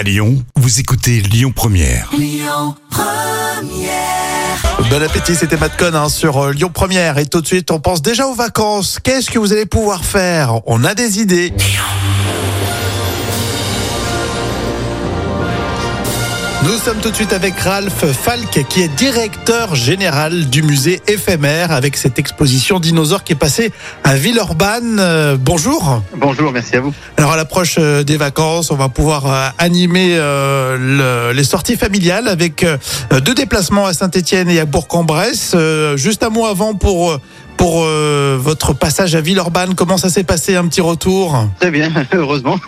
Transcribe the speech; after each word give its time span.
À 0.00 0.02
Lyon, 0.02 0.42
vous 0.56 0.80
écoutez 0.80 1.20
Lyon 1.20 1.52
Première. 1.54 2.10
Bon 4.88 5.02
appétit, 5.02 5.34
c'était 5.34 5.58
Matt 5.58 5.76
Cohn, 5.76 5.94
hein, 5.94 6.08
sur 6.08 6.38
euh, 6.38 6.52
Lyon 6.54 6.70
Première. 6.72 7.18
Et 7.18 7.26
tout 7.26 7.42
de 7.42 7.46
suite, 7.46 7.70
on 7.70 7.80
pense 7.80 8.00
déjà 8.00 8.26
aux 8.26 8.34
vacances. 8.34 8.98
Qu'est-ce 8.98 9.30
que 9.30 9.38
vous 9.38 9.52
allez 9.52 9.66
pouvoir 9.66 10.02
faire? 10.02 10.62
On 10.64 10.84
a 10.84 10.94
des 10.94 11.20
idées. 11.20 11.52
Nous 16.70 16.76
sommes 16.78 16.98
tout 16.98 17.10
de 17.10 17.16
suite 17.16 17.32
avec 17.32 17.58
Ralph 17.58 18.04
Falk, 18.12 18.64
qui 18.68 18.82
est 18.82 18.88
directeur 18.94 19.74
général 19.74 20.48
du 20.48 20.62
musée 20.62 21.02
éphémère, 21.08 21.72
avec 21.72 21.96
cette 21.96 22.16
exposition 22.20 22.78
dinosaure 22.78 23.24
qui 23.24 23.32
est 23.32 23.36
passée 23.36 23.72
à 24.04 24.14
Villeurbanne. 24.14 24.98
Euh, 25.00 25.36
bonjour. 25.38 26.00
Bonjour, 26.16 26.52
merci 26.52 26.76
à 26.76 26.80
vous. 26.80 26.94
Alors 27.16 27.32
à 27.32 27.36
l'approche 27.36 27.74
euh, 27.80 28.04
des 28.04 28.16
vacances, 28.16 28.70
on 28.70 28.76
va 28.76 28.88
pouvoir 28.88 29.26
euh, 29.26 29.48
animer 29.58 30.10
euh, 30.12 30.76
le- 30.78 31.32
les 31.36 31.42
sorties 31.44 31.76
familiales 31.76 32.28
avec 32.28 32.62
euh, 32.62 32.76
deux 33.20 33.34
déplacements 33.34 33.86
à 33.86 33.92
Saint-Étienne 33.92 34.48
et 34.48 34.60
à 34.60 34.64
Bourg-en-Bresse. 34.64 35.56
Juste 35.96 36.22
un 36.22 36.30
mois 36.30 36.50
avant 36.50 36.74
pour 36.74 37.18
pour 37.60 37.82
euh, 37.84 38.38
votre 38.40 38.72
passage 38.72 39.14
à 39.14 39.20
Villeurbanne, 39.20 39.74
comment 39.74 39.98
ça 39.98 40.08
s'est 40.08 40.24
passé 40.24 40.56
Un 40.56 40.66
petit 40.66 40.80
retour? 40.80 41.46
Très 41.60 41.70
bien, 41.70 41.90
heureusement. 42.14 42.58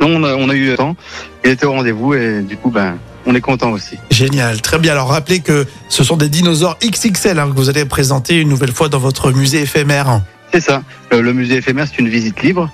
Non, 0.00 0.16
on 0.16 0.24
a, 0.24 0.34
on 0.34 0.48
a 0.48 0.54
eu 0.54 0.70
le 0.70 0.76
temps. 0.78 0.96
Il 1.44 1.50
était 1.50 1.66
au 1.66 1.72
rendez-vous 1.72 2.14
et 2.14 2.40
du 2.40 2.56
coup, 2.56 2.70
ben, 2.70 2.96
on 3.26 3.34
est 3.34 3.42
content 3.42 3.70
aussi. 3.72 3.98
Génial, 4.10 4.62
très 4.62 4.78
bien. 4.78 4.92
Alors 4.92 5.08
rappelez 5.08 5.40
que 5.40 5.66
ce 5.90 6.04
sont 6.04 6.16
des 6.16 6.30
dinosaures 6.30 6.78
XXL 6.82 7.38
hein, 7.38 7.50
que 7.50 7.54
vous 7.54 7.68
allez 7.68 7.84
présenter 7.84 8.40
une 8.40 8.48
nouvelle 8.48 8.72
fois 8.72 8.88
dans 8.88 8.98
votre 8.98 9.30
musée 9.30 9.60
éphémère. 9.60 10.22
C'est 10.54 10.60
ça. 10.60 10.82
Euh, 11.12 11.20
Le 11.20 11.34
musée 11.34 11.56
éphémère, 11.56 11.86
c'est 11.86 11.98
une 11.98 12.08
visite 12.08 12.42
libre. 12.42 12.70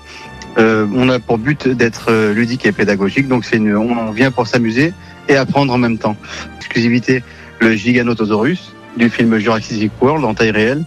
Euh, 0.57 0.87
on 0.95 1.09
a 1.09 1.19
pour 1.19 1.37
but 1.37 1.67
d'être 1.67 2.13
ludique 2.31 2.65
et 2.65 2.71
pédagogique. 2.71 3.27
Donc, 3.27 3.43
c'est 3.43 3.57
une, 3.57 3.75
on 3.75 4.11
vient 4.11 4.31
pour 4.31 4.47
s'amuser 4.47 4.93
et 5.27 5.35
apprendre 5.35 5.73
en 5.73 5.77
même 5.77 5.97
temps. 5.97 6.15
Exclusivité, 6.59 7.23
le 7.59 7.75
Giganotosaurus 7.75 8.71
du 8.95 9.09
film 9.09 9.37
Jurassic 9.37 9.91
World 10.01 10.23
en 10.23 10.33
taille 10.33 10.51
réelle. 10.51 10.85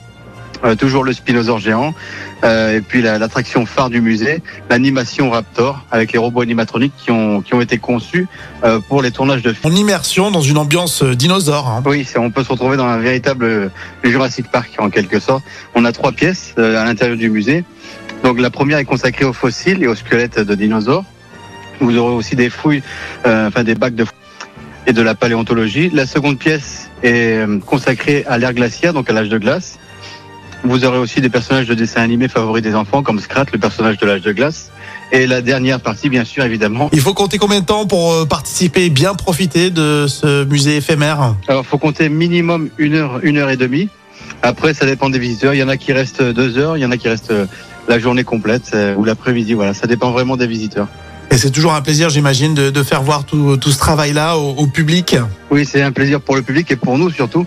Euh, 0.65 0.75
toujours 0.77 1.05
le 1.05 1.13
spinosaure 1.13 1.59
géant. 1.59 1.95
Euh, 2.43 2.77
et 2.79 2.81
puis 2.81 3.03
la- 3.03 3.19
l'attraction 3.19 3.67
phare 3.67 3.91
du 3.91 4.01
musée, 4.01 4.43
l'animation 4.71 5.29
Raptor 5.31 5.85
avec 5.91 6.13
les 6.13 6.19
robots 6.19 6.41
animatroniques 6.41 6.95
qui 6.97 7.11
ont, 7.11 7.43
qui 7.43 7.53
ont 7.55 7.61
été 7.61 7.77
conçus 7.79 8.27
euh, 8.65 8.81
pour 8.81 9.03
les 9.03 9.11
tournages 9.11 9.43
de 9.43 9.53
films. 9.53 9.73
En 9.73 9.77
immersion 9.77 10.31
dans 10.31 10.41
une 10.41 10.57
ambiance 10.57 11.03
dinosaure. 11.03 11.69
hein. 11.69 11.83
Oui, 11.85 12.07
on 12.17 12.31
peut 12.31 12.43
se 12.45 12.49
retrouver 12.49 12.77
dans 12.79 12.87
un 12.87 12.97
véritable 12.99 13.71
Jurassic 14.03 14.51
Park 14.51 14.71
en 14.79 14.89
quelque 14.89 15.21
sorte. 15.21 15.45
On 15.75 15.85
a 15.85 15.93
trois 15.93 16.13
pièces 16.13 16.55
à 16.57 16.85
l'intérieur 16.85 17.17
du 17.19 17.29
musée. 17.29 17.65
Donc 18.23 18.41
la 18.41 18.49
première 18.51 18.79
est 18.79 18.85
consacrée 18.87 19.27
aux 19.27 19.35
fossiles 19.35 19.83
et 19.83 19.87
aux 19.87 19.95
squelettes 19.95 20.39
de 20.41 20.55
dinosaures. 20.55 21.05
Vous 21.81 21.95
aurez 21.99 22.15
aussi 22.15 22.37
des 22.37 22.49
fouilles, 22.49 22.83
euh, 23.27 23.49
enfin 23.49 23.65
des 23.65 23.75
bacs 23.75 23.95
de 23.95 24.05
fouilles 24.05 24.15
et 24.87 24.93
de 24.95 25.03
la 25.03 25.15
paléontologie. 25.15 25.91
La 25.93 26.07
seconde 26.07 26.39
pièce 26.39 26.89
est 27.03 27.45
consacrée 27.67 28.25
à 28.27 28.39
l'ère 28.39 28.55
glaciaire, 28.55 28.95
donc 28.95 29.11
à 29.11 29.13
l'âge 29.13 29.29
de 29.29 29.37
glace. 29.39 29.79
Vous 30.65 30.85
aurez 30.87 30.99
aussi 30.99 31.21
des 31.21 31.29
personnages 31.29 31.67
de 31.67 31.75
dessins 31.75 32.01
animés 32.01 32.29
favoris 32.29 32.63
des 32.63 32.75
enfants, 32.75 33.03
comme 33.03 33.21
Scrat, 33.21 33.45
le 33.53 33.59
personnage 33.59 33.99
de 33.99 34.07
l'âge 34.07 34.23
de 34.23 34.33
glace. 34.33 34.71
Et 35.13 35.27
la 35.27 35.43
dernière 35.43 35.79
partie, 35.79 36.09
bien 36.09 36.25
sûr, 36.25 36.43
évidemment, 36.45 36.89
Il 36.93 37.01
faut 37.01 37.13
compter 37.13 37.37
combien 37.37 37.61
de 37.61 37.67
temps 37.67 37.87
pour 37.87 38.13
euh, 38.13 38.25
participer 38.25 38.87
et 38.87 38.91
bien 38.91 39.15
profiter 39.15 39.71
de 39.71 40.07
ce 40.09 40.45
musée 40.45 40.77
éphémère? 40.79 41.35
Alors, 41.49 41.67
faut 41.67 41.79
compter 41.79 42.09
minimum 42.09 42.71
une 42.79 42.95
heure, 42.95 43.21
une 43.23 43.37
heure 43.37 43.51
et 43.51 43.59
demie. 43.59 43.91
Après, 44.43 44.73
ça 44.75 44.87
dépend 44.87 45.11
des 45.11 45.19
visiteurs. 45.19 45.55
Il 45.55 45.59
y 45.59 45.63
en 45.63 45.69
a 45.69 45.77
qui 45.77 45.93
restent 45.93 46.23
deux 46.23 46.57
heures, 46.59 46.77
il 46.77 46.81
y 46.81 46.87
en 46.87 46.91
a 46.91 46.97
qui 46.97 47.09
restent 47.09 47.31
euh, 47.31 47.47
la 47.87 47.99
journée 47.99 48.25
complète 48.25 48.71
euh, 48.75 48.95
ou 48.97 49.05
l'après-midi. 49.05 49.53
Voilà, 49.53 49.75
ça 49.75 49.87
dépend 49.87 50.13
vraiment 50.13 50.37
des 50.37 50.47
visiteurs. 50.47 50.89
Et 51.35 51.37
c'est 51.37 51.51
toujours 51.51 51.75
un 51.75 51.83
plaisir, 51.83 52.11
j'imagine, 52.11 52.55
de, 52.55 52.83
faire 52.85 53.03
voir 53.03 53.25
tout, 53.25 53.59
ce 53.61 53.77
travail-là 53.77 54.39
au, 54.39 54.69
public. 54.69 55.17
Oui, 55.51 55.67
c'est 55.67 55.83
un 55.83 55.91
plaisir 55.91 56.21
pour 56.21 56.37
le 56.37 56.43
public 56.43 56.71
et 56.71 56.77
pour 56.77 56.97
nous 56.97 57.11
surtout. 57.11 57.45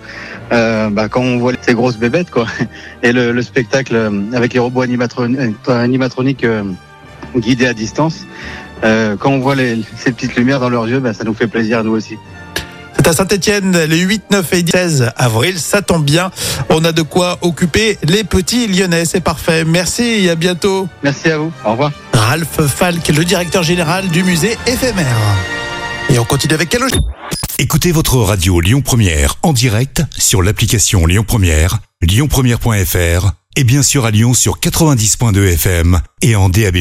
Euh, 0.52 0.90
bah, 0.90 1.08
quand 1.08 1.22
on 1.22 1.38
voit 1.38 1.54
ces 1.62 1.72
grosses 1.72 1.96
bébêtes, 1.96 2.30
quoi, 2.30 2.44
et 3.02 3.12
le, 3.12 3.32
le 3.32 3.40
spectacle 3.40 3.96
euh, 3.96 4.10
avec 4.34 4.52
les 4.52 4.58
robots 4.58 4.82
euh, 4.82 5.52
animatroniques 5.68 6.46
guidés 7.34 7.66
à 7.66 7.72
distance. 7.72 8.26
quand 8.82 9.30
on 9.30 9.38
voit 9.38 9.56
ces 9.56 10.12
petites 10.12 10.36
lumières 10.36 10.60
dans 10.60 10.68
leurs 10.68 10.86
yeux, 10.86 11.00
bah, 11.00 11.14
ça 11.14 11.24
nous 11.24 11.32
fait 11.32 11.48
plaisir 11.48 11.78
à 11.78 11.82
nous 11.82 11.92
aussi. 11.92 12.18
À 13.08 13.14
Saint-Etienne, 13.14 13.74
les 13.88 14.00
8, 14.00 14.24
9 14.32 14.52
et 14.52 14.64
16 14.70 15.12
avril. 15.16 15.58
Ça 15.58 15.80
tombe 15.80 16.04
bien. 16.04 16.30
On 16.68 16.84
a 16.84 16.92
de 16.92 17.00
quoi 17.00 17.38
occuper 17.40 17.96
les 18.02 18.22
petits 18.22 18.66
lyonnais. 18.66 19.06
C'est 19.06 19.22
parfait. 19.22 19.64
Merci 19.64 20.02
et 20.02 20.28
à 20.28 20.34
bientôt. 20.34 20.86
Merci 21.02 21.30
à 21.30 21.38
vous. 21.38 21.50
Au 21.64 21.70
revoir. 21.70 21.90
Ralph 22.12 22.60
Falk, 22.66 23.08
le 23.08 23.24
directeur 23.24 23.62
général 23.62 24.08
du 24.08 24.22
musée 24.24 24.58
éphémère. 24.66 25.16
Et 26.10 26.18
on 26.18 26.24
continue 26.26 26.52
avec 26.52 26.68
Calogé. 26.68 26.96
Écoutez 27.58 27.92
votre 27.92 28.18
radio 28.18 28.60
Lyon 28.60 28.82
Première 28.82 29.36
en 29.42 29.54
direct 29.54 30.02
sur 30.18 30.42
l'application 30.42 31.06
Lyon 31.06 31.24
Première, 31.26 31.78
lyonpremière.fr 32.02 33.30
et 33.56 33.64
bien 33.64 33.82
sûr 33.82 34.04
à 34.04 34.10
Lyon 34.10 34.34
sur 34.34 34.60
90.2 34.60 35.54
FM 35.54 35.98
et 36.20 36.36
en 36.36 36.50
DAB+. 36.50 36.76